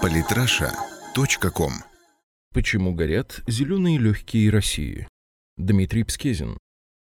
Политраша.ком 0.00 1.72
Почему 2.52 2.94
горят 2.94 3.42
зеленые 3.46 3.98
легкие 3.98 4.50
России? 4.50 5.08
Дмитрий 5.56 6.04
Пскезин. 6.04 6.58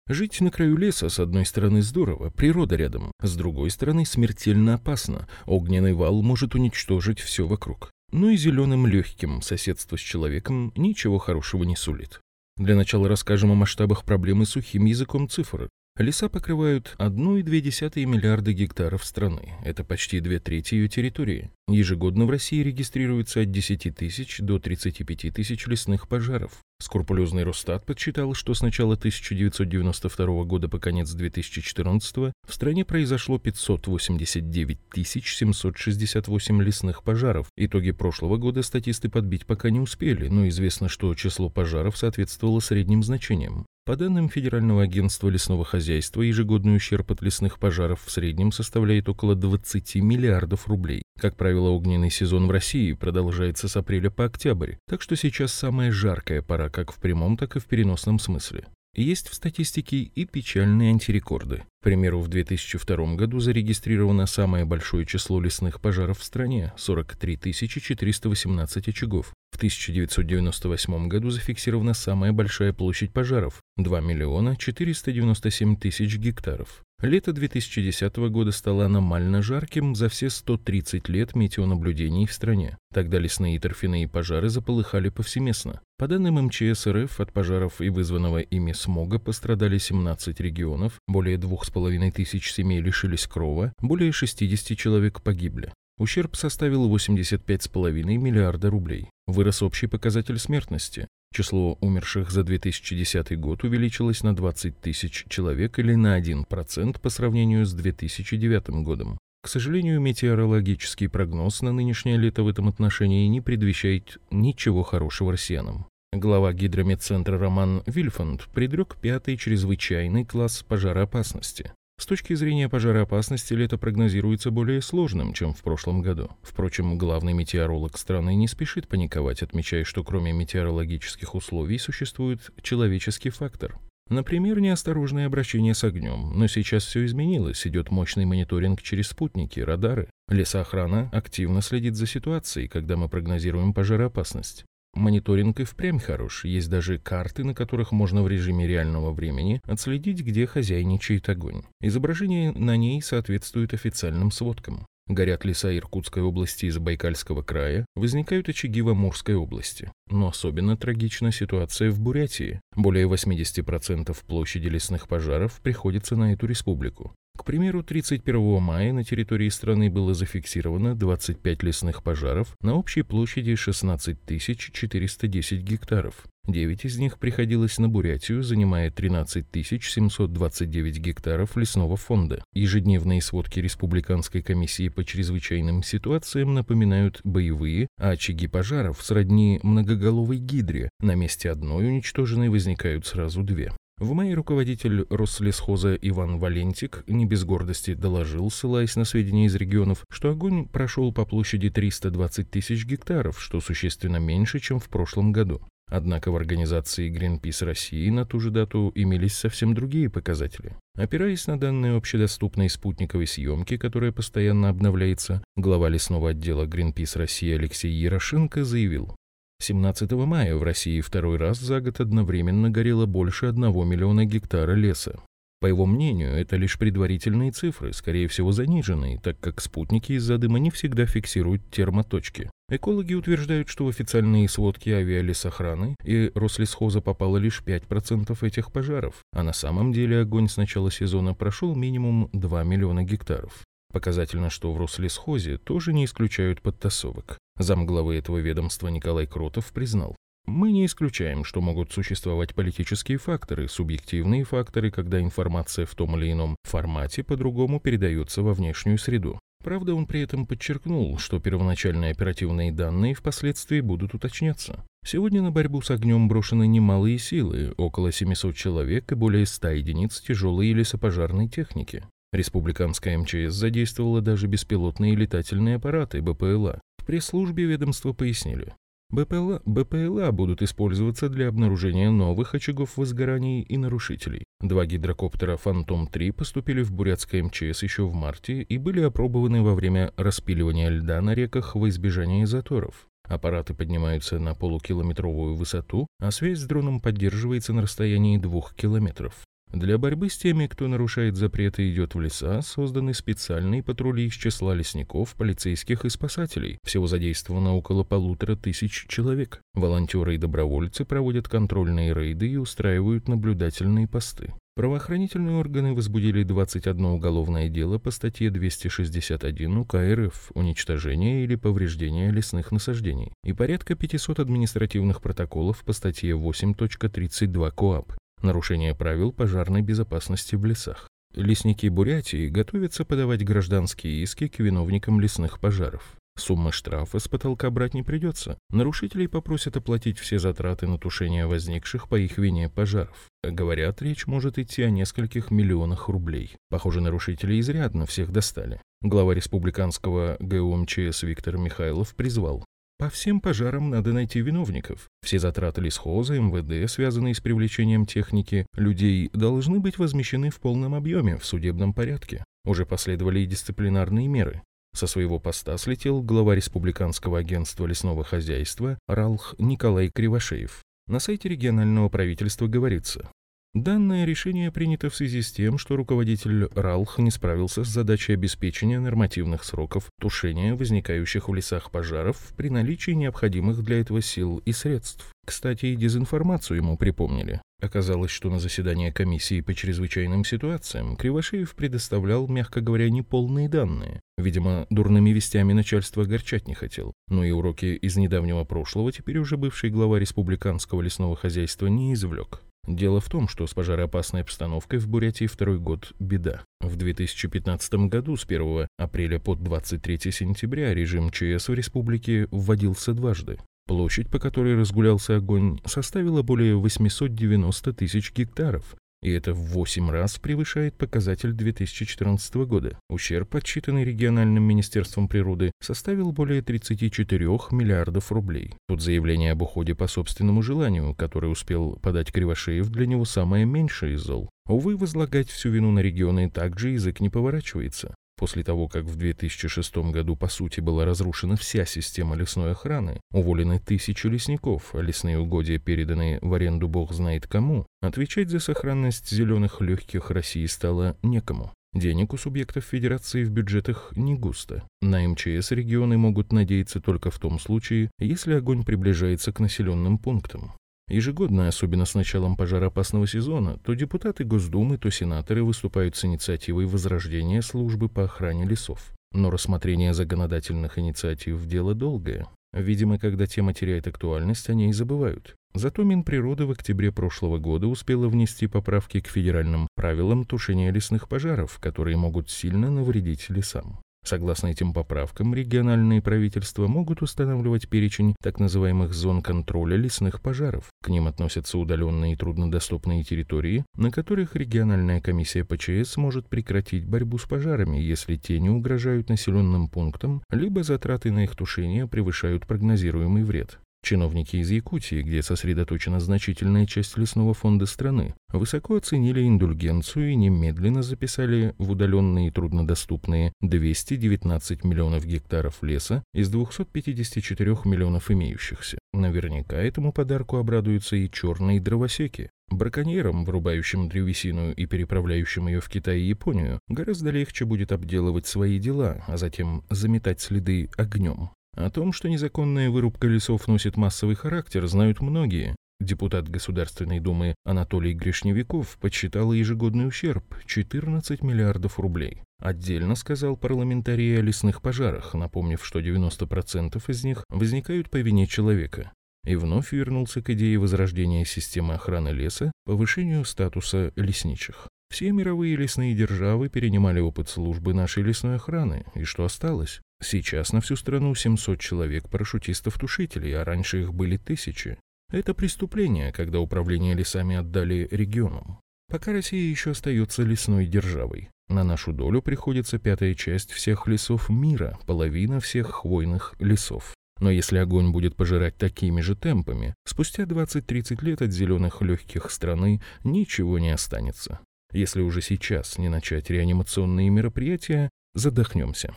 Жить 0.07 0.41
на 0.41 0.51
краю 0.51 0.77
леса, 0.77 1.09
с 1.09 1.19
одной 1.19 1.45
стороны, 1.45 1.81
здорово, 1.81 2.29
природа 2.29 2.75
рядом, 2.75 3.11
с 3.21 3.35
другой 3.35 3.69
стороны, 3.71 4.05
смертельно 4.05 4.75
опасно, 4.75 5.27
огненный 5.45 5.93
вал 5.93 6.21
может 6.21 6.55
уничтожить 6.55 7.19
все 7.19 7.45
вокруг. 7.45 7.91
Ну 8.11 8.29
и 8.29 8.37
зеленым 8.37 8.87
легким 8.87 9.41
соседство 9.41 9.97
с 9.97 10.01
человеком 10.01 10.71
ничего 10.75 11.17
хорошего 11.17 11.63
не 11.63 11.75
сулит. 11.75 12.21
Для 12.55 12.75
начала 12.75 13.07
расскажем 13.09 13.51
о 13.51 13.55
масштабах 13.55 14.05
проблемы 14.05 14.45
сухим 14.45 14.85
языком 14.85 15.27
цифр. 15.29 15.69
Леса 15.97 16.29
покрывают 16.29 16.95
1,2 16.99 18.05
миллиарда 18.05 18.53
гектаров 18.53 19.03
страны. 19.03 19.55
Это 19.63 19.83
почти 19.83 20.19
две 20.19 20.39
трети 20.39 20.75
ее 20.75 20.89
территории. 20.89 21.49
Ежегодно 21.67 22.25
в 22.25 22.29
России 22.29 22.61
регистрируется 22.61 23.41
от 23.41 23.51
10 23.51 23.95
тысяч 23.95 24.37
до 24.37 24.59
35 24.59 25.33
тысяч 25.33 25.65
лесных 25.65 26.07
пожаров. 26.07 26.51
Скрупулезный 26.79 27.43
Росстат 27.43 27.83
подсчитал, 27.83 28.35
что 28.35 28.53
с 28.53 28.61
начала 28.61 28.93
1992 28.93 30.43
года 30.43 30.69
по 30.69 30.77
конец 30.77 31.11
2014 31.11 32.15
в 32.15 32.31
стране 32.47 32.85
произошло 32.85 33.39
589 33.39 34.77
768 35.03 36.61
лесных 36.61 37.03
пожаров. 37.03 37.47
Итоги 37.57 37.89
прошлого 37.89 38.37
года 38.37 38.61
статисты 38.61 39.09
подбить 39.09 39.47
пока 39.47 39.71
не 39.71 39.79
успели, 39.79 40.27
но 40.27 40.47
известно, 40.47 40.89
что 40.89 41.15
число 41.15 41.49
пожаров 41.49 41.97
соответствовало 41.97 42.59
средним 42.59 43.01
значениям. 43.01 43.65
По 43.87 43.95
данным 43.95 44.27
Федерального 44.27 44.83
агентства 44.83 45.29
лесного 45.29 45.63
хозяйства, 45.63 46.21
ежегодный 46.21 46.75
ущерб 46.75 47.09
от 47.09 47.21
лесных 47.21 47.57
пожаров 47.57 48.03
в 48.03 48.11
среднем 48.11 48.51
составляет 48.51 49.07
около 49.07 49.33
20 49.33 49.95
миллиардов 49.95 50.67
рублей. 50.67 51.03
Как 51.17 51.37
правило, 51.37 51.69
огненный 51.69 52.09
сезон 52.09 52.47
в 52.47 52.51
России 52.51 52.91
продолжается 52.91 53.69
с 53.69 53.77
апреля 53.77 54.09
по 54.09 54.25
октябрь, 54.25 54.73
так 54.89 55.01
что 55.01 55.15
сейчас 55.15 55.53
самая 55.53 55.93
жаркая 55.93 56.41
пора 56.41 56.67
как 56.67 56.91
в 56.91 56.97
прямом, 56.97 57.37
так 57.37 57.55
и 57.55 57.59
в 57.59 57.65
переносном 57.65 58.19
смысле. 58.19 58.67
Есть 58.93 59.29
в 59.29 59.35
статистике 59.35 59.99
и 59.99 60.25
печальные 60.25 60.89
антирекорды. 60.89 61.63
К 61.81 61.83
примеру, 61.83 62.19
в 62.21 62.27
2002 62.27 63.15
году 63.15 63.39
зарегистрировано 63.39 64.25
самое 64.25 64.65
большое 64.65 65.05
число 65.05 65.39
лесных 65.39 65.79
пожаров 65.79 66.19
в 66.19 66.23
стране– 66.23 66.73
43 66.77 67.53
418 67.53 68.87
очагов. 68.87 69.33
В 69.51 69.57
1998 69.57 71.07
году 71.07 71.29
зафиксирована 71.29 71.93
самая 71.93 72.33
большая 72.33 72.73
площадь 72.73 73.13
пожаров– 73.13 73.61
2 73.77 74.01
миллиона 74.01 74.55
497 74.55 75.77
тысяч 75.77 76.17
гектаров. 76.17 76.83
Лето 76.99 77.31
2010 77.31 78.15
года 78.31 78.51
стало 78.51 78.85
аномально 78.85 79.43
жарким 79.43 79.93
за 79.93 80.09
все 80.09 80.31
130 80.31 81.07
лет 81.09 81.35
метеонаблюдений 81.35 82.25
в 82.25 82.33
стране. 82.33 82.75
Тогда 82.91 83.19
лесные 83.19 83.55
и 83.55 83.59
торфяные 83.59 84.07
пожары 84.07 84.49
заполыхали 84.49 85.09
повсеместно. 85.09 85.81
По 85.99 86.07
данным 86.07 86.43
МЧС 86.45 86.87
РФ, 86.87 87.19
от 87.19 87.31
пожаров 87.31 87.81
и 87.81 87.89
вызванного 87.89 88.39
ими 88.39 88.71
смога 88.71 89.19
пострадали 89.19 89.77
17 89.77 90.39
регионов, 90.39 90.99
более 91.07 91.37
2,5 91.71 92.11
тысяч 92.11 92.51
семей 92.51 92.81
лишились 92.81 93.27
крова, 93.27 93.73
более 93.81 94.11
60 94.11 94.77
человек 94.77 95.21
погибли. 95.21 95.71
Ущерб 95.97 96.35
составил 96.35 96.93
85,5 96.95 97.91
миллиарда 98.17 98.69
рублей. 98.69 99.09
Вырос 99.25 99.63
общий 99.63 99.87
показатель 99.87 100.37
смертности. 100.37 101.07
Число 101.33 101.77
умерших 101.81 102.31
за 102.31 102.43
2010 102.43 103.39
год 103.39 103.63
увеличилось 103.63 104.23
на 104.23 104.35
20 104.35 104.79
тысяч 104.79 105.25
человек 105.27 105.79
или 105.79 105.95
на 105.95 106.19
1% 106.19 107.01
по 107.01 107.09
сравнению 107.09 107.65
с 107.65 107.73
2009 107.73 108.69
годом. 108.83 109.17
К 109.41 109.49
сожалению, 109.49 110.01
метеорологический 110.01 111.09
прогноз 111.09 111.61
на 111.61 111.71
нынешнее 111.71 112.17
лето 112.17 112.43
в 112.43 112.47
этом 112.47 112.67
отношении 112.67 113.27
не 113.27 113.41
предвещает 113.41 114.19
ничего 114.29 114.83
хорошего 114.83 115.31
россиянам. 115.31 115.87
Глава 116.13 116.53
гидрометцентра 116.53 117.37
Роман 117.37 117.83
Вильфанд 117.85 118.47
предрек 118.53 118.95
пятый 118.95 119.35
чрезвычайный 119.35 120.23
класс 120.23 120.63
пожароопасности. 120.63 121.73
С 121.99 122.05
точки 122.05 122.33
зрения 122.33 122.69
пожароопасности 122.69 123.53
лето 123.53 123.77
прогнозируется 123.77 124.49
более 124.49 124.81
сложным, 124.81 125.33
чем 125.33 125.53
в 125.53 125.61
прошлом 125.61 126.01
году. 126.01 126.29
Впрочем, 126.43 126.97
главный 126.97 127.33
метеоролог 127.33 127.97
страны 127.97 128.35
не 128.35 128.47
спешит 128.47 128.87
паниковать, 128.87 129.43
отмечая, 129.43 129.83
что 129.83 130.05
кроме 130.05 130.31
метеорологических 130.31 131.35
условий 131.35 131.77
существует 131.77 132.51
человеческий 132.61 133.29
фактор. 133.29 133.77
Например, 134.09 134.61
неосторожное 134.61 135.25
обращение 135.25 135.73
с 135.73 135.83
огнем. 135.83 136.31
Но 136.33 136.47
сейчас 136.47 136.85
все 136.85 137.03
изменилось, 137.05 137.67
идет 137.67 137.91
мощный 137.91 138.23
мониторинг 138.23 138.81
через 138.81 139.09
спутники, 139.09 139.59
радары. 139.59 140.07
Лесоохрана 140.29 141.09
активно 141.11 141.61
следит 141.61 141.95
за 141.95 142.07
ситуацией, 142.07 142.69
когда 142.69 142.95
мы 142.95 143.09
прогнозируем 143.09 143.73
пожароопасность. 143.73 144.63
Мониторинг 144.97 145.59
и 145.59 145.63
впрямь 145.63 145.99
хорош, 145.99 146.43
есть 146.45 146.69
даже 146.69 146.97
карты, 146.97 147.43
на 147.43 147.53
которых 147.53 147.91
можно 147.91 148.23
в 148.23 148.27
режиме 148.27 148.67
реального 148.67 149.11
времени 149.11 149.61
отследить, 149.65 150.21
где 150.21 150.45
хозяйничает 150.45 151.29
огонь. 151.29 151.63
Изображение 151.81 152.51
на 152.51 152.75
ней 152.75 153.01
соответствует 153.01 153.73
официальным 153.73 154.31
сводкам. 154.31 154.85
Горят 155.07 155.45
леса 155.45 155.75
Иркутской 155.75 156.21
области 156.21 156.65
и 156.65 156.69
Забайкальского 156.69 157.41
края, 157.41 157.85
возникают 157.95 158.49
очаги 158.49 158.81
в 158.81 158.89
Амурской 158.89 159.35
области. 159.35 159.91
Но 160.09 160.29
особенно 160.29 160.77
трагична 160.77 161.31
ситуация 161.31 161.91
в 161.91 161.99
Бурятии. 161.99 162.61
Более 162.75 163.07
80% 163.07 164.15
площади 164.25 164.67
лесных 164.67 165.07
пожаров 165.07 165.59
приходится 165.61 166.15
на 166.15 166.33
эту 166.33 166.47
республику. 166.47 167.13
К 167.37 167.45
примеру, 167.45 167.83
31 167.83 168.59
мая 168.61 168.91
на 168.93 169.03
территории 169.03 169.49
страны 169.49 169.91
было 169.91 170.13
зафиксировано 170.15 170.95
25 170.95 171.63
лесных 171.63 172.01
пожаров 172.01 172.55
на 172.61 172.73
общей 172.73 173.03
площади 173.03 173.55
16 173.55 174.17
410 174.27 175.61
гектаров. 175.61 176.25
9 176.47 176.85
из 176.85 176.97
них 176.97 177.19
приходилось 177.19 177.77
на 177.77 177.89
Бурятию, 177.89 178.41
занимая 178.41 178.89
13 178.89 179.45
729 179.53 180.97
гектаров 180.97 181.57
лесного 181.57 181.97
фонда. 181.97 182.41
Ежедневные 182.53 183.21
сводки 183.21 183.59
Республиканской 183.59 184.41
комиссии 184.41 184.87
по 184.87 185.03
чрезвычайным 185.03 185.83
ситуациям 185.83 186.53
напоминают 186.53 187.19
боевые, 187.23 187.87
а 187.99 188.11
очаги 188.11 188.47
пожаров 188.47 189.01
сродни 189.03 189.59
многоголовой 189.97 190.37
гидре. 190.37 190.89
На 190.99 191.15
месте 191.15 191.49
одной 191.49 191.87
уничтоженной 191.87 192.49
возникают 192.49 193.05
сразу 193.05 193.43
две. 193.43 193.73
В 193.97 194.13
мае 194.13 194.35
руководитель 194.35 195.07
Рослесхоза 195.09 195.95
Иван 195.95 196.37
Валентик 196.37 197.03
не 197.07 197.25
без 197.25 197.43
гордости 197.43 197.95
доложил, 197.95 198.51
ссылаясь 198.51 198.95
на 198.95 199.05
сведения 199.05 199.47
из 199.47 199.55
регионов, 199.55 200.03
что 200.11 200.29
огонь 200.29 200.67
прошел 200.67 201.11
по 201.11 201.25
площади 201.25 201.71
320 201.71 202.49
тысяч 202.51 202.85
гектаров, 202.85 203.41
что 203.41 203.59
существенно 203.59 204.17
меньше, 204.17 204.59
чем 204.59 204.79
в 204.79 204.87
прошлом 204.87 205.31
году. 205.31 205.61
Однако 205.89 206.31
в 206.31 206.35
организации 206.35 207.09
Greenpeace 207.09 207.65
России 207.65 208.09
на 208.09 208.25
ту 208.25 208.39
же 208.39 208.51
дату 208.51 208.91
имелись 208.93 209.35
совсем 209.35 209.73
другие 209.73 210.11
показатели. 210.11 210.75
Опираясь 210.95 211.47
на 211.47 211.57
данные 211.57 211.95
общедоступной 211.95 212.69
спутниковой 212.69 213.25
съемки, 213.25 213.77
которая 213.77 214.11
постоянно 214.11 214.69
обновляется, 214.69 215.41
глава 215.55 215.89
лесного 215.89 216.31
отдела 216.31 216.65
Greenpeace 216.67 217.17
России 217.17 217.51
Алексей 217.53 217.91
Ярошенко 217.91 218.63
заявил, 218.63 219.15
17 219.59 220.11
мая 220.11 220.55
в 220.55 220.63
России 220.63 221.01
второй 221.01 221.37
раз 221.37 221.59
за 221.59 221.81
год 221.81 221.99
одновременно 221.99 222.69
горело 222.69 223.05
больше 223.05 223.47
1 223.47 223.61
миллиона 223.87 224.25
гектара 224.25 224.73
леса. 224.73 225.19
По 225.59 225.65
его 225.65 225.87
мнению, 225.87 226.33
это 226.33 226.55
лишь 226.55 226.77
предварительные 226.77 227.51
цифры, 227.51 227.91
скорее 227.91 228.27
всего 228.27 228.51
заниженные, 228.51 229.19
так 229.19 229.39
как 229.39 229.59
спутники 229.59 230.13
из-за 230.13 230.37
дыма 230.37 230.59
не 230.59 230.69
всегда 230.69 231.07
фиксируют 231.07 231.69
термоточки. 231.71 232.51
Экологи 232.69 233.15
утверждают, 233.15 233.67
что 233.67 233.85
в 233.85 233.89
официальные 233.89 234.47
сводки 234.49 234.89
авиалесохраны 234.89 235.95
и 236.03 236.31
Рослесхоза 236.35 237.01
попало 237.01 237.37
лишь 237.37 237.63
5% 237.65 238.37
этих 238.45 238.71
пожаров, 238.71 239.15
а 239.33 239.41
на 239.41 239.53
самом 239.53 239.91
деле 239.91 240.21
огонь 240.21 240.47
с 240.47 240.57
начала 240.57 240.91
сезона 240.91 241.33
прошел 241.33 241.75
минимум 241.75 242.29
2 242.33 242.63
миллиона 242.63 243.03
гектаров. 243.03 243.63
Показательно, 243.91 244.51
что 244.51 244.71
в 244.71 244.77
Рослесхозе 244.77 245.57
тоже 245.57 245.91
не 245.91 246.05
исключают 246.05 246.61
подтасовок. 246.61 247.37
Замглавы 247.57 248.15
этого 248.15 248.37
ведомства 248.37 248.87
Николай 248.87 249.25
Кротов 249.25 249.71
признал, 249.73 250.15
мы 250.47 250.71
не 250.71 250.85
исключаем, 250.85 251.43
что 251.43 251.59
могут 251.59 251.91
существовать 251.91 252.55
политические 252.55 253.17
факторы, 253.17 253.67
субъективные 253.67 254.45
факторы, 254.45 254.91
когда 254.91 255.19
информация 255.21 255.85
в 255.85 255.93
том 255.93 256.17
или 256.17 256.31
ином 256.31 256.55
формате 256.63 257.21
по-другому 257.21 257.81
передается 257.81 258.41
во 258.41 258.53
внешнюю 258.53 258.97
среду. 258.97 259.39
Правда, 259.61 259.93
он 259.93 260.05
при 260.05 260.21
этом 260.21 260.45
подчеркнул, 260.47 261.17
что 261.17 261.41
первоначальные 261.41 262.11
оперативные 262.11 262.71
данные 262.71 263.13
впоследствии 263.13 263.81
будут 263.81 264.13
уточняться. 264.13 264.85
Сегодня 265.05 265.41
на 265.41 265.51
борьбу 265.51 265.81
с 265.81 265.91
огнем 265.91 266.29
брошены 266.29 266.65
немалые 266.65 267.17
силы, 267.17 267.73
около 267.75 268.13
700 268.13 268.55
человек 268.55 269.11
и 269.11 269.15
более 269.15 269.45
100 269.45 269.69
единиц 269.71 270.21
тяжелой 270.21 270.67
или 270.67 270.79
лесопожарной 270.79 271.49
техники. 271.49 272.05
Республиканская 272.31 273.17
МЧС 273.17 273.53
задействовала 273.53 274.21
даже 274.21 274.47
беспилотные 274.47 275.15
летательные 275.15 275.75
аппараты 275.75 276.21
БПЛА. 276.21 276.79
Пресс-службе 277.07 277.63
ведомства 277.63 278.11
пояснили. 278.11 278.75
БПЛА, 279.11 279.61
БПЛА 279.63 280.29
будут 280.33 280.61
использоваться 280.61 281.29
для 281.29 281.47
обнаружения 281.47 282.11
новых 282.11 282.53
очагов 282.53 282.97
возгораний 282.97 283.61
и 283.61 283.77
нарушителей. 283.77 284.43
Два 284.59 284.85
гидрокоптера 284.85 285.55
«Фантом-3» 285.55 286.33
поступили 286.33 286.81
в 286.83 286.91
Бурятское 286.91 287.41
МЧС 287.43 287.81
еще 287.83 288.03
в 288.03 288.13
марте 288.13 288.61
и 288.61 288.77
были 288.77 288.99
опробованы 288.99 289.61
во 289.61 289.73
время 289.73 290.11
распиливания 290.17 290.89
льда 290.89 291.21
на 291.21 291.33
реках 291.33 291.75
во 291.75 291.87
избежание 291.87 292.45
заторов. 292.45 293.07
Аппараты 293.23 293.73
поднимаются 293.73 294.37
на 294.37 294.53
полукилометровую 294.53 295.55
высоту, 295.55 296.07
а 296.19 296.29
связь 296.31 296.59
с 296.59 296.65
дроном 296.65 296.99
поддерживается 296.99 297.71
на 297.71 297.83
расстоянии 297.83 298.37
двух 298.37 298.75
километров. 298.75 299.33
Для 299.71 299.97
борьбы 299.97 300.29
с 300.29 300.37
теми, 300.37 300.65
кто 300.67 300.87
нарушает 300.87 301.35
запреты 301.35 301.83
и 301.83 301.93
идет 301.93 302.15
в 302.15 302.19
леса, 302.19 302.61
созданы 302.61 303.13
специальные 303.13 303.83
патрули 303.83 304.25
из 304.25 304.33
числа 304.33 304.73
лесников, 304.73 305.35
полицейских 305.35 306.05
и 306.05 306.09
спасателей. 306.09 306.79
Всего 306.83 307.07
задействовано 307.07 307.75
около 307.75 308.03
полутора 308.03 308.55
тысяч 308.55 309.05
человек. 309.07 309.61
Волонтеры 309.73 310.35
и 310.35 310.37
добровольцы 310.37 311.03
проводят 311.03 311.49
контрольные 311.49 312.13
рейды 312.13 312.49
и 312.49 312.57
устраивают 312.57 313.27
наблюдательные 313.27 314.07
посты. 314.07 314.53
Правоохранительные 314.77 315.57
органы 315.57 315.93
возбудили 315.93 316.43
21 316.43 317.03
уголовное 317.05 317.67
дело 317.67 317.97
по 317.97 318.11
статье 318.11 318.51
261 318.51 319.77
УК 319.77 319.95
РФ 319.95 320.51
«Уничтожение 320.53 321.43
или 321.43 321.55
повреждение 321.55 322.31
лесных 322.31 322.71
насаждений» 322.71 323.33
и 323.43 323.53
порядка 323.53 323.95
500 323.95 324.39
административных 324.39 325.21
протоколов 325.21 325.83
по 325.83 325.93
статье 325.93 326.35
8.32 326.35 327.71
КоАП 327.71 328.13
нарушение 328.41 328.95
правил 328.95 329.31
пожарной 329.31 329.81
безопасности 329.81 330.55
в 330.55 330.65
лесах. 330.65 331.07
Лесники 331.35 331.87
Бурятии 331.87 332.47
готовятся 332.47 333.05
подавать 333.05 333.43
гражданские 333.43 334.23
иски 334.23 334.47
к 334.47 334.59
виновникам 334.59 335.19
лесных 335.19 335.59
пожаров. 335.59 336.17
Суммы 336.37 336.71
штрафа 336.71 337.17
с 337.17 337.27
потолка 337.27 337.69
брать 337.71 337.95
не 337.95 338.03
придется. 338.03 338.59
Нарушителей 338.69 339.27
попросят 339.27 339.75
оплатить 339.75 340.19
все 340.19 340.37
затраты 340.37 340.85
на 340.85 340.99
тушение 340.99 341.47
возникших 341.47 342.07
по 342.07 342.15
их 342.15 342.37
вине 342.37 342.69
пожаров. 342.69 343.27
Говорят, 343.43 344.03
речь 344.03 344.27
может 344.27 344.59
идти 344.59 344.83
о 344.83 344.91
нескольких 344.91 345.49
миллионах 345.49 346.09
рублей. 346.09 346.55
Похоже, 346.69 347.01
нарушители 347.01 347.59
изрядно 347.59 348.05
всех 348.05 348.31
достали. 348.31 348.79
Глава 349.01 349.33
республиканского 349.33 350.37
ГУМЧС 350.39 351.23
Виктор 351.23 351.57
Михайлов 351.57 352.15
призвал 352.15 352.63
по 352.97 353.09
всем 353.09 353.39
пожарам 353.39 353.89
надо 353.89 354.11
найти 354.11 354.41
виновников. 354.41 355.07
Все 355.21 355.39
затраты 355.39 355.81
лесхоза, 355.81 356.39
МВД, 356.39 356.89
связанные 356.89 357.35
с 357.35 357.39
привлечением 357.39 358.05
техники, 358.05 358.65
людей, 358.75 359.29
должны 359.33 359.79
быть 359.79 359.97
возмещены 359.97 360.49
в 360.49 360.59
полном 360.59 360.95
объеме, 360.95 361.37
в 361.37 361.45
судебном 361.45 361.93
порядке. 361.93 362.43
Уже 362.65 362.85
последовали 362.85 363.39
и 363.39 363.45
дисциплинарные 363.45 364.27
меры. 364.27 364.63
Со 364.93 365.05
своего 365.05 365.39
поста 365.39 365.77
слетел 365.77 366.23
глава 366.23 366.55
Республиканского 366.55 367.39
агентства 367.39 367.85
лесного 367.85 368.23
хозяйства 368.23 368.97
РАЛХ 369.07 369.55
Николай 369.59 370.09
Кривошеев. 370.09 370.81
На 371.07 371.19
сайте 371.19 371.49
регионального 371.49 372.09
правительства 372.09 372.67
говорится, 372.67 373.29
Данное 373.73 374.25
решение 374.25 374.71
принято 374.71 375.09
в 375.09 375.15
связи 375.15 375.41
с 375.41 375.51
тем, 375.51 375.77
что 375.77 375.95
руководитель 375.95 376.65
РАЛХ 376.73 377.19
не 377.19 377.29
справился 377.29 377.83
с 377.83 377.87
задачей 377.87 378.33
обеспечения 378.33 378.99
нормативных 378.99 379.63
сроков 379.63 380.09
тушения 380.19 380.75
возникающих 380.75 381.47
в 381.47 381.53
лесах 381.53 381.91
пожаров 381.91 382.53
при 382.55 382.69
наличии 382.69 383.11
необходимых 383.11 383.83
для 383.83 383.99
этого 383.99 384.21
сил 384.21 384.63
и 384.65 384.71
средств. 384.71 385.31
Кстати, 385.45 385.87
и 385.87 385.95
дезинформацию 385.95 386.77
ему 386.77 386.97
припомнили. 386.97 387.61
Оказалось, 387.79 388.31
что 388.31 388.49
на 388.49 388.59
заседании 388.59 389.11
комиссии 389.11 389.61
по 389.61 389.75
чрезвычайным 389.75 390.43
ситуациям 390.43 391.15
Кривошеев 391.15 391.75
предоставлял, 391.75 392.47
мягко 392.47 392.81
говоря, 392.81 393.09
неполные 393.09 393.69
данные. 393.69 394.19
Видимо, 394.37 394.87
дурными 394.89 395.29
вестями 395.29 395.73
начальство 395.73 396.23
огорчать 396.23 396.67
не 396.67 396.73
хотел. 396.73 397.13
Но 397.27 397.43
и 397.43 397.51
уроки 397.51 397.85
из 397.85 398.17
недавнего 398.17 398.63
прошлого 398.63 399.11
теперь 399.11 399.37
уже 399.37 399.57
бывший 399.57 399.91
глава 399.91 400.19
республиканского 400.19 401.01
лесного 401.01 401.35
хозяйства 401.35 401.85
не 401.85 402.13
извлек. 402.13 402.63
Дело 402.87 403.19
в 403.19 403.27
том, 403.27 403.49
что 403.49 403.67
с 403.67 403.73
пожароопасной 403.73 404.41
обстановкой 404.41 404.99
в 404.99 405.09
Бурятии 405.09 405.45
второй 405.45 405.77
год 405.77 406.13
беда. 406.19 406.63
В 406.79 406.95
2015 406.95 407.93
году 408.07 408.37
с 408.37 408.45
1 408.45 408.87
апреля 408.97 409.39
по 409.39 409.55
23 409.55 410.31
сентября 410.31 410.93
режим 410.93 411.29
ЧС 411.29 411.67
в 411.67 411.73
республике 411.73 412.47
вводился 412.49 413.13
дважды. 413.13 413.59
Площадь, 413.87 414.29
по 414.29 414.39
которой 414.39 414.77
разгулялся 414.77 415.35
огонь, 415.35 415.79
составила 415.85 416.43
более 416.43 416.75
890 416.75 417.93
тысяч 417.93 418.33
гектаров, 418.33 418.95
и 419.21 419.31
это 419.31 419.53
в 419.53 419.59
8 419.73 420.09
раз 420.09 420.37
превышает 420.37 420.95
показатель 420.95 421.53
2014 421.53 422.55
года. 422.67 422.99
Ущерб, 423.09 423.55
отчитанный 423.55 424.03
региональным 424.03 424.63
министерством 424.63 425.27
природы, 425.27 425.71
составил 425.81 426.31
более 426.31 426.61
34 426.61 427.45
миллиардов 427.71 428.31
рублей. 428.31 428.75
Тут 428.87 429.01
заявление 429.01 429.53
об 429.53 429.61
уходе 429.61 429.95
по 429.95 430.07
собственному 430.07 430.61
желанию, 430.61 431.15
которое 431.15 431.47
успел 431.47 431.97
подать 432.01 432.31
Кривошеев, 432.31 432.89
для 432.89 433.07
него 433.07 433.25
самое 433.25 433.65
меньшее 433.65 434.15
из 434.15 434.21
зол. 434.21 434.49
Увы, 434.67 434.97
возлагать 434.97 435.49
всю 435.49 435.69
вину 435.69 435.91
на 435.91 435.99
регионы 435.99 436.49
также 436.49 436.89
язык 436.89 437.19
не 437.19 437.29
поворачивается. 437.29 438.13
После 438.37 438.63
того, 438.63 438.87
как 438.87 439.05
в 439.05 439.15
2006 439.15 439.97
году 439.97 440.35
по 440.35 440.47
сути 440.47 440.79
была 440.79 441.05
разрушена 441.05 441.57
вся 441.57 441.85
система 441.85 442.35
лесной 442.35 442.71
охраны, 442.71 443.19
уволены 443.31 443.79
тысячи 443.79 444.27
лесников, 444.27 444.93
а 444.93 445.01
лесные 445.01 445.39
угодья 445.39 445.79
переданы 445.79 446.37
в 446.41 446.53
аренду 446.53 446.87
бог 446.87 447.13
знает 447.13 447.47
кому, 447.47 447.87
отвечать 447.99 448.49
за 448.49 448.59
сохранность 448.59 449.29
зеленых 449.29 449.81
легких 449.81 450.29
России 450.29 450.67
стало 450.67 451.17
некому. 451.23 451.73
Денег 451.93 452.33
у 452.33 452.37
субъектов 452.37 452.83
федерации 452.83 453.43
в 453.43 453.49
бюджетах 453.49 454.13
не 454.15 454.35
густо. 454.35 454.83
На 455.01 455.27
МЧС 455.27 455.71
регионы 455.71 456.17
могут 456.17 456.51
надеяться 456.51 457.01
только 457.01 457.31
в 457.31 457.39
том 457.39 457.57
случае, 457.57 458.11
если 458.19 458.53
огонь 458.53 458.83
приближается 458.83 459.51
к 459.51 459.59
населенным 459.59 460.19
пунктам. 460.19 460.73
Ежегодно, 461.09 461.69
особенно 461.69 462.05
с 462.05 462.15
началом 462.15 462.57
пожароопасного 462.57 463.27
сезона, 463.27 463.77
то 463.79 463.93
депутаты 463.93 464.43
Госдумы, 464.43 464.97
то 464.97 465.09
сенаторы 465.09 465.63
выступают 465.63 466.17
с 466.17 466.25
инициативой 466.25 466.85
возрождения 466.85 467.61
службы 467.61 468.09
по 468.09 468.25
охране 468.25 468.65
лесов. 468.65 469.13
Но 469.31 469.49
рассмотрение 469.49 470.13
законодательных 470.13 470.99
инициатив– 470.99 471.65
дело 471.67 471.93
долгое. 471.93 472.47
Видимо, 472.73 473.17
когда 473.17 473.45
тема 473.45 473.73
теряет 473.73 474.07
актуальность, 474.07 474.69
они 474.69 474.89
и 474.89 474.93
забывают. 474.93 475.55
Зато 475.73 476.03
Минприроды 476.03 476.65
в 476.65 476.71
октябре 476.71 477.11
прошлого 477.11 477.57
года 477.57 477.87
успела 477.87 478.27
внести 478.27 478.67
поправки 478.67 479.21
к 479.21 479.27
федеральным 479.27 479.87
правилам 479.95 480.45
тушения 480.45 480.91
лесных 480.91 481.29
пожаров, 481.29 481.79
которые 481.79 482.17
могут 482.17 482.49
сильно 482.49 482.89
навредить 482.89 483.49
лесам. 483.49 483.99
Согласно 484.27 484.67
этим 484.67 484.91
поправкам, 484.91 485.55
региональные 485.55 486.21
правительства 486.21 486.87
могут 486.87 487.21
устанавливать 487.21 487.87
перечень 487.87 488.35
так 488.43 488.59
называемых 488.59 489.13
зон 489.13 489.41
контроля 489.41 489.95
лесных 489.95 490.41
пожаров. 490.41 490.89
К 491.01 491.07
ним 491.07 491.27
относятся 491.27 491.77
удаленные 491.77 492.33
и 492.33 492.35
труднодоступные 492.35 493.23
территории, 493.23 493.85
на 493.95 494.11
которых 494.11 494.57
региональная 494.57 495.21
комиссия 495.21 495.63
ПЧС 495.63 496.17
может 496.17 496.49
прекратить 496.49 497.05
борьбу 497.05 497.37
с 497.37 497.45
пожарами, 497.45 497.99
если 497.99 498.35
те 498.35 498.59
не 498.59 498.69
угрожают 498.69 499.29
населенным 499.29 499.87
пунктам, 499.87 500.43
либо 500.51 500.83
затраты 500.83 501.31
на 501.31 501.45
их 501.45 501.55
тушение 501.55 502.05
превышают 502.05 502.67
прогнозируемый 502.67 503.45
вред. 503.45 503.79
Чиновники 504.03 504.55
из 504.57 504.69
Якутии, 504.71 505.21
где 505.21 505.41
сосредоточена 505.41 506.19
значительная 506.19 506.85
часть 506.85 507.17
лесного 507.17 507.53
фонда 507.53 507.85
страны, 507.85 508.35
высоко 508.49 508.95
оценили 508.95 509.45
индульгенцию 509.45 510.31
и 510.31 510.35
немедленно 510.35 511.01
записали 511.01 511.73
в 511.77 511.91
удаленные 511.91 512.47
и 512.47 512.51
труднодоступные 512.51 513.51
219 513.61 514.83
миллионов 514.83 515.25
гектаров 515.25 515.83
леса 515.83 516.23
из 516.33 516.49
254 516.49 517.77
миллионов 517.85 518.31
имеющихся. 518.31 518.97
Наверняка 519.13 519.77
этому 519.77 520.13
подарку 520.13 520.57
обрадуются 520.57 521.15
и 521.15 521.29
черные 521.29 521.81
дровосеки. 521.81 522.49
Браконьерам, 522.69 523.45
врубающим 523.45 524.09
древесину 524.09 524.73
и 524.73 524.85
переправляющим 524.85 525.67
ее 525.67 525.79
в 525.79 525.87
Китай 525.89 526.19
и 526.19 526.27
Японию, 526.27 526.79
гораздо 526.89 527.29
легче 527.29 527.65
будет 527.65 527.93
обделывать 527.93 528.45
свои 528.45 528.77
дела, 528.77 529.23
а 529.27 529.37
затем 529.37 529.83
заметать 529.89 530.41
следы 530.41 530.89
огнем. 530.97 531.49
О 531.77 531.91
том, 531.91 532.11
что 532.11 532.27
незаконная 532.27 532.89
вырубка 532.89 533.27
лесов 533.27 533.67
носит 533.67 533.97
массовый 533.97 534.35
характер, 534.35 534.87
знают 534.87 535.21
многие. 535.21 535.75
Депутат 535.99 536.49
Государственной 536.49 537.19
Думы 537.19 537.53
Анатолий 537.65 538.13
Гришневиков 538.13 538.97
подсчитал 538.99 539.53
ежегодный 539.53 540.07
ущерб– 540.07 540.43
14 540.65 541.43
миллиардов 541.43 541.99
рублей. 541.99 542.41
Отдельно 542.59 543.13
сказал 543.13 543.57
парламентарий 543.57 544.39
о 544.39 544.41
лесных 544.41 544.81
пожарах, 544.81 545.35
напомнив, 545.35 545.85
что 545.85 545.99
90% 545.99 546.99
из 547.09 547.23
них 547.23 547.43
возникают 547.49 548.09
по 548.09 548.17
вине 548.17 548.47
человека. 548.47 549.11
И 549.45 549.55
вновь 549.55 549.91
вернулся 549.91 550.41
к 550.41 550.49
идее 550.49 550.79
возрождения 550.79 551.45
системы 551.45 551.93
охраны 551.93 552.29
леса, 552.29 552.71
повышению 552.85 553.45
статуса 553.45 554.11
лесничих. 554.15 554.87
Все 555.09 555.31
мировые 555.31 555.75
лесные 555.75 556.13
державы 556.13 556.69
перенимали 556.69 557.19
опыт 557.19 557.49
службы 557.49 557.93
нашей 557.93 558.23
лесной 558.23 558.55
охраны, 558.55 559.05
и 559.15 559.23
что 559.23 559.45
осталось? 559.45 560.01
Сейчас 560.21 560.73
на 560.73 560.81
всю 560.81 560.95
страну 560.95 561.33
700 561.33 561.79
человек 561.79 562.29
парашютистов-тушителей, 562.29 563.53
а 563.53 563.63
раньше 563.63 564.01
их 564.01 564.13
были 564.13 564.37
тысячи. 564.37 564.97
Это 565.31 565.53
преступление, 565.53 566.31
когда 566.31 566.59
управление 566.59 567.13
лесами 567.13 567.55
отдали 567.55 568.07
регионам. 568.11 568.79
Пока 569.09 569.31
Россия 569.31 569.69
еще 569.69 569.91
остается 569.91 570.43
лесной 570.43 570.85
державой. 570.85 571.49
На 571.69 571.83
нашу 571.83 572.13
долю 572.13 572.41
приходится 572.41 572.97
пятая 572.97 573.35
часть 573.35 573.71
всех 573.71 574.07
лесов 574.07 574.49
мира, 574.49 574.97
половина 575.05 575.59
всех 575.59 575.87
хвойных 575.87 576.55
лесов. 576.59 577.13
Но 577.39 577.51
если 577.51 577.77
огонь 577.77 578.11
будет 578.11 578.35
пожирать 578.35 578.77
такими 578.77 579.21
же 579.21 579.35
темпами, 579.35 579.93
спустя 580.05 580.43
20-30 580.43 581.23
лет 581.23 581.41
от 581.41 581.51
зеленых 581.51 582.01
легких 582.01 582.49
страны 582.49 583.01
ничего 583.23 583.79
не 583.79 583.91
останется. 583.91 584.59
Если 584.93 585.21
уже 585.21 585.41
сейчас 585.41 585.97
не 585.97 586.09
начать 586.09 586.49
реанимационные 586.49 587.29
мероприятия, 587.29 588.09
задохнемся. 588.33 589.13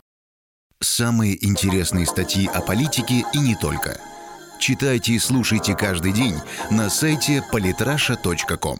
Самые 0.81 1.43
интересные 1.45 2.05
статьи 2.05 2.47
о 2.47 2.61
политике 2.61 3.23
и 3.33 3.39
не 3.39 3.55
только. 3.55 3.99
Читайте 4.59 5.13
и 5.13 5.19
слушайте 5.19 5.75
каждый 5.75 6.11
день 6.11 6.35
на 6.69 6.89
сайте 6.89 7.43
polytrasha.com. 7.51 8.77